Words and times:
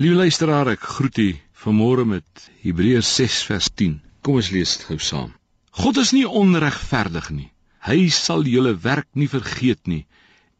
Liewe 0.00 0.16
luisteraar, 0.16 0.70
ek 0.72 0.84
groet 0.96 1.18
u 1.20 1.24
vanmôre 1.60 2.06
met 2.08 2.44
Hebreërs 2.62 3.08
6 3.18 3.34
vers 3.50 3.66
10. 3.76 3.98
Kom 4.24 4.38
ons 4.40 4.48
lees 4.48 4.70
dit 4.78 4.86
gou 4.88 4.96
saam. 4.96 5.34
God 5.76 6.00
is 6.00 6.14
nie 6.16 6.24
onregverdig 6.24 7.26
nie. 7.34 7.50
Hy 7.84 8.06
sal 8.08 8.46
julle 8.48 8.72
werk 8.80 9.10
nie 9.12 9.28
vergeet 9.28 9.84
nie 9.92 10.06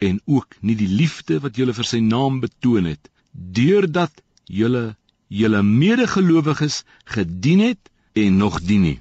en 0.04 0.20
ook 0.28 0.58
nie 0.60 0.76
die 0.76 0.90
liefde 0.92 1.40
wat 1.40 1.56
julle 1.56 1.72
vir 1.72 1.88
sy 1.88 2.02
naam 2.04 2.42
betoon 2.44 2.90
het 2.90 3.08
deurdat 3.32 4.20
julle 4.44 4.84
julle 5.32 5.64
medegelowiges 5.64 6.82
gedien 7.08 7.64
het 7.70 7.92
en 8.20 8.36
nog 8.44 8.60
dien 8.60 8.84
nie. 8.90 8.98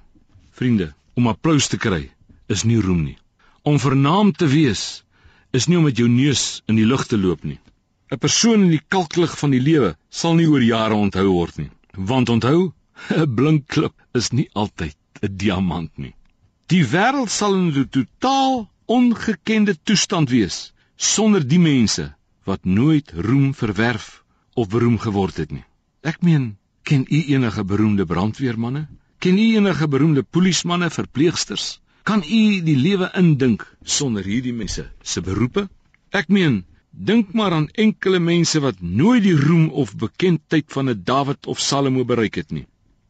Vriende, 0.56 0.94
om 1.20 1.28
applous 1.28 1.68
te 1.68 1.84
kry 1.84 2.06
is 2.48 2.64
nie 2.64 2.80
roem 2.80 3.04
nie. 3.10 3.20
Om 3.68 3.84
vernaam 3.84 4.32
te 4.32 4.48
wees 4.48 5.04
is 5.52 5.68
nie 5.68 5.84
om 5.84 5.90
met 5.92 6.00
jou 6.00 6.08
neus 6.08 6.62
in 6.72 6.80
die 6.80 6.88
lug 6.88 7.04
te 7.12 7.20
loop 7.20 7.44
nie. 7.44 7.60
'n 8.12 8.18
Persoon 8.18 8.64
in 8.66 8.72
die 8.74 8.86
kalklig 8.94 9.34
van 9.40 9.52
die 9.54 9.62
lewe 9.62 9.90
sal 10.10 10.34
nie 10.38 10.48
oor 10.50 10.64
jare 10.66 10.96
onthou 10.98 11.28
word 11.32 11.58
nie. 11.62 11.72
Want 12.12 12.30
onthou, 12.34 12.74
'n 13.16 13.36
blink 13.40 13.68
klip 13.68 13.94
is 14.20 14.32
nie 14.32 14.50
altyd 14.54 14.98
'n 15.22 15.38
diamant 15.38 15.92
nie. 15.98 16.16
Die 16.74 16.86
wêreld 16.94 17.30
sal 17.30 17.54
in 17.60 17.70
'n 17.70 17.90
totaal 17.98 18.70
ongekende 18.86 19.76
toestand 19.84 20.30
wees 20.30 20.74
sonder 20.96 21.46
die 21.48 21.62
mense 21.62 22.06
wat 22.50 22.66
nooit 22.66 23.12
roem 23.28 23.54
verwerf 23.54 24.24
of 24.54 24.70
beroem 24.70 24.98
geword 24.98 25.38
het 25.38 25.52
nie. 25.52 25.66
Ek 26.02 26.22
meen, 26.22 26.58
ken 26.84 27.06
u 27.10 27.20
enige 27.36 27.64
beroemde 27.64 28.06
brandweermanne? 28.06 28.88
Ken 29.20 29.38
u 29.38 29.46
enige 29.56 29.88
beroemde 29.88 30.24
polismanne, 30.24 30.90
verpleegsters? 30.90 31.80
Kan 32.04 32.24
u 32.26 32.42
die 32.66 32.78
lewe 32.78 33.12
indink 33.14 33.68
sonder 33.84 34.24
hierdie 34.24 34.54
mense 34.54 34.90
se 35.02 35.22
beroepe? 35.22 35.70
Ek 36.10 36.28
meen, 36.28 36.64
Dink 36.92 37.34
maar 37.34 37.52
aan 37.54 37.70
enkele 37.70 38.20
mense 38.20 38.60
wat 38.60 38.82
nooit 38.82 39.24
die 39.24 39.36
roem 39.38 39.70
of 39.70 39.96
bekendheid 39.96 40.66
van 40.68 40.90
'n 40.90 41.02
Dawid 41.04 41.48
of 41.48 41.60
Salomo 41.60 42.06
bereik 42.06 42.36
het 42.36 42.52
nie. 42.52 42.68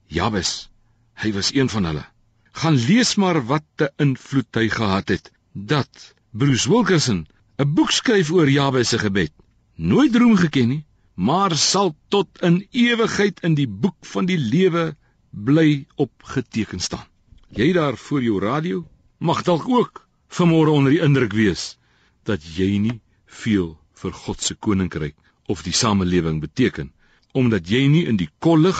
Jabes, 0.08 0.70
hy 1.14 1.32
was 1.34 1.54
een 1.54 1.70
van 1.70 1.86
hulle. 1.86 2.06
Gaan 2.52 2.76
lees 2.76 3.16
maar 3.16 3.46
wat 3.46 3.64
'n 3.78 3.94
invloed 3.98 4.56
hy 4.56 4.70
gehad 4.70 5.08
het. 5.10 5.32
Dat 5.54 6.14
Bruce 6.32 6.70
Wilkinson 6.70 7.28
'n 7.58 7.74
boek 7.74 7.92
skryf 7.92 8.32
oor 8.32 8.50
Jabes 8.50 8.90
se 8.90 9.00
gebed. 9.00 9.32
Nooit 9.76 10.16
roem 10.16 10.36
geken 10.36 10.68
nie, 10.68 10.86
maar 11.14 11.56
sal 11.56 11.96
tot 12.08 12.42
in 12.42 12.68
ewigheid 12.72 13.40
in 13.40 13.56
die 13.56 13.68
boek 13.68 14.06
van 14.06 14.26
die 14.26 14.38
lewe 14.38 14.96
bly 15.30 15.86
opgeteken 15.96 16.80
staan. 16.80 17.08
Jy 17.50 17.74
daar 17.74 17.98
voor 17.98 18.24
jou 18.24 18.40
radio 18.40 18.88
mag 19.18 19.44
dalk 19.44 19.68
ook 19.68 20.08
vanmôre 20.30 20.70
onder 20.72 20.92
die 20.92 21.02
indruk 21.02 21.34
wees 21.34 21.78
dat 22.24 22.44
jy 22.56 22.78
nie 22.78 23.02
veel 23.30 23.78
vir 24.02 24.16
God 24.24 24.42
se 24.42 24.56
koninkryk 24.56 25.16
of 25.48 25.64
die 25.66 25.76
samelewing 25.76 26.42
beteken 26.42 26.92
omdat 27.34 27.70
jy 27.70 27.86
nie 27.88 28.06
in 28.10 28.18
die 28.18 28.30
kollig 28.42 28.80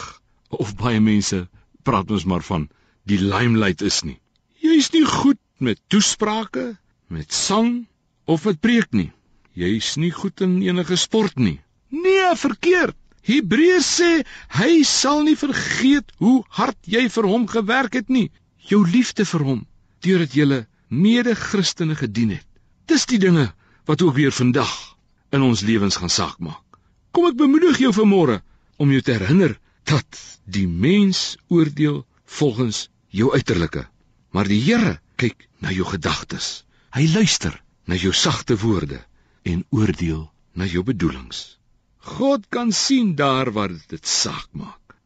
of 0.50 0.76
baie 0.80 1.00
mense 1.00 1.48
praat 1.86 2.12
ons 2.12 2.26
maar 2.26 2.44
van 2.46 2.68
die 3.10 3.20
limelight 3.22 3.82
is 3.86 4.02
nie. 4.04 4.18
Jy's 4.62 4.90
nie 4.94 5.06
goed 5.06 5.40
met 5.58 5.80
toesprake, 5.88 6.78
met 7.08 7.34
sang 7.34 7.88
of 8.26 8.46
met 8.46 8.60
preek 8.62 8.92
nie. 8.92 9.12
Jy's 9.54 9.96
nie 9.98 10.12
goed 10.12 10.42
in 10.42 10.60
enige 10.66 10.98
sport 10.98 11.38
nie. 11.38 11.60
Nee, 11.90 12.34
verkeerd. 12.36 12.98
Hebreërs 13.30 13.88
sê 14.00 14.12
hy 14.58 14.84
sal 14.88 15.24
nie 15.28 15.38
vergeet 15.38 16.14
hoe 16.24 16.44
hard 16.58 16.78
jy 16.88 17.06
vir 17.14 17.28
hom 17.30 17.48
gewerk 17.50 17.98
het 18.00 18.10
nie. 18.10 18.30
Jou 18.70 18.86
liefde 18.88 19.26
vir 19.26 19.46
hom 19.46 19.66
deurdat 20.06 20.36
jy 20.38 20.64
mede-Christene 20.90 21.96
gedien 21.96 22.32
het. 22.38 22.46
Dis 22.88 23.06
die 23.06 23.20
dinge 23.22 23.50
wat 23.90 24.02
ook 24.06 24.14
weer 24.14 24.32
vandag 24.32 24.98
in 25.34 25.42
ons 25.42 25.62
lewens 25.66 25.96
gaan 25.98 26.14
saak 26.14 26.38
maak. 26.38 26.78
Kom 27.10 27.26
ek 27.26 27.40
bemoedig 27.40 27.80
jou 27.82 27.90
vanmôre 27.98 28.36
om 28.78 28.92
jou 28.94 29.02
te 29.02 29.16
herinner 29.18 29.56
dat 29.90 30.20
die 30.46 30.68
mens 30.70 31.40
oordeel 31.50 32.04
volgens 32.38 32.84
jou 33.10 33.32
uiterlike, 33.34 33.88
maar 34.30 34.46
die 34.46 34.62
Here 34.62 35.00
kyk 35.18 35.48
na 35.66 35.74
jou 35.74 35.88
gedagtes. 35.90 36.68
Hy 36.94 37.10
luister 37.16 37.58
na 37.90 37.98
jou 37.98 38.14
sagte 38.14 38.60
woorde 38.62 39.02
en 39.42 39.66
oordeel 39.74 40.30
na 40.54 40.70
jou 40.70 40.86
bedoelings. 40.86 41.58
God 41.98 42.46
kan 42.54 42.70
sien 42.72 43.16
daar 43.18 43.50
waar 43.52 43.74
dit 43.74 44.06
saak 44.06 44.54
maak. 44.54 44.98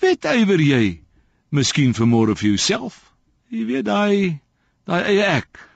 Wetywer 0.00 0.64
jy 0.64 1.02
miskien 1.52 1.92
vanmôre 1.92 2.40
vir 2.40 2.54
jouself? 2.54 3.02
Jy 3.52 3.68
weet 3.68 3.84
daai 3.84 4.40
daai 4.88 5.20
ek. 5.28 5.66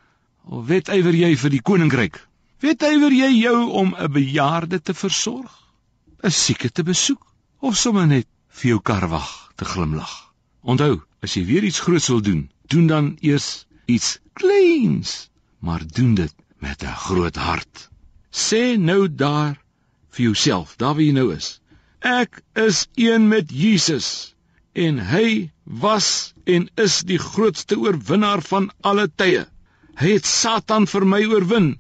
Of 0.48 0.64
wetywer 0.72 1.12
jy 1.12 1.36
vir 1.36 1.60
die 1.60 1.60
koninkryk? 1.60 2.24
Weet 2.64 2.80
hy 2.80 2.94
jy 3.12 3.26
jou 3.36 3.58
om 3.78 3.90
'n 3.92 4.12
bejaarde 4.12 4.78
te 4.80 4.94
versorg, 4.96 5.52
'n 6.24 6.30
sieke 6.32 6.70
te 6.72 6.82
besoek 6.82 7.24
of 7.60 7.76
sommer 7.76 8.06
net 8.06 8.28
vir 8.48 8.68
jou 8.70 8.78
kar 8.90 9.04
wag 9.12 9.52
te 9.60 9.66
glimlag? 9.72 10.14
Onthou, 10.62 11.02
as 11.20 11.34
jy 11.36 11.42
weer 11.44 11.64
iets 11.68 11.82
groots 11.84 12.08
wil 12.08 12.22
doen, 12.22 12.48
doen 12.72 12.86
dan 12.86 13.10
eers 13.20 13.66
iets 13.84 14.16
kleins, 14.32 15.28
maar 15.60 15.84
doen 15.98 16.14
dit 16.14 16.32
met 16.58 16.82
'n 16.82 16.96
groot 17.04 17.36
hart. 17.36 17.90
Sê 18.32 18.78
nou 18.78 19.08
daar 19.12 19.60
vir 20.10 20.24
jouself, 20.30 20.76
daar 20.76 20.94
waar 20.94 21.04
jy 21.04 21.12
nou 21.12 21.34
is. 21.34 21.60
Ek 22.00 22.42
is 22.54 22.86
een 22.94 23.28
met 23.28 23.50
Jesus 23.50 24.34
en 24.72 24.98
hy 25.12 25.52
was 25.64 26.32
en 26.46 26.70
is 26.76 27.02
die 27.04 27.18
grootste 27.18 27.76
oorwinnaar 27.76 28.40
van 28.40 28.72
alle 28.80 29.08
tye. 29.08 29.46
Hy 30.00 30.08
het 30.16 30.24
Satan 30.24 30.86
vir 30.86 31.04
my 31.04 31.24
oorwin 31.24 31.74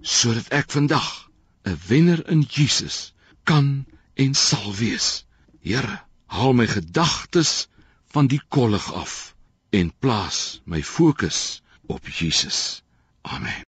sodat 0.00 0.48
ek 0.48 0.70
vandag 0.70 1.28
'n 1.64 1.78
wenner 1.88 2.28
in 2.28 2.42
Jesus 2.48 3.12
kan 3.44 3.86
en 4.14 4.34
sal 4.34 4.74
wees. 4.74 5.24
Here, 5.60 6.00
haal 6.26 6.52
my 6.52 6.66
gedagtes 6.66 7.68
van 8.06 8.26
die 8.26 8.40
kollig 8.48 8.92
af 8.92 9.34
en 9.70 9.92
plaas 9.98 10.60
my 10.64 10.82
fokus 10.82 11.62
op 11.86 12.08
Jesus. 12.08 12.82
Amen. 13.22 13.64